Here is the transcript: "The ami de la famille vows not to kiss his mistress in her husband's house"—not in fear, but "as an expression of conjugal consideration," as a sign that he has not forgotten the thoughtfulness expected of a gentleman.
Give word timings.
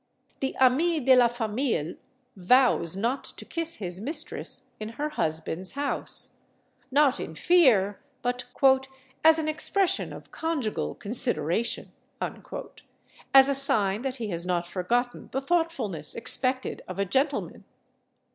"The 0.39 0.57
ami 0.57 0.99
de 0.99 1.15
la 1.15 1.27
famille 1.27 1.93
vows 2.35 2.95
not 2.97 3.23
to 3.23 3.45
kiss 3.45 3.75
his 3.75 3.99
mistress 3.99 4.65
in 4.79 4.89
her 4.93 5.09
husband's 5.09 5.73
house"—not 5.73 7.19
in 7.19 7.35
fear, 7.35 7.99
but 8.23 8.45
"as 9.23 9.37
an 9.37 9.47
expression 9.47 10.11
of 10.11 10.31
conjugal 10.31 10.95
consideration," 10.95 11.91
as 12.19 13.47
a 13.47 13.53
sign 13.53 14.01
that 14.01 14.15
he 14.15 14.29
has 14.29 14.43
not 14.43 14.65
forgotten 14.65 15.29
the 15.33 15.39
thoughtfulness 15.39 16.15
expected 16.15 16.81
of 16.87 16.97
a 16.97 17.05
gentleman. 17.05 17.63